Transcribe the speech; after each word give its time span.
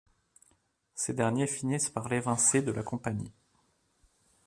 Ces 0.95 1.13
derniers 1.13 1.45
finissent 1.45 1.91
par 1.91 2.09
l'évincer 2.09 2.63
de 2.63 2.71
la 2.71 2.81
compagnie. 2.81 3.31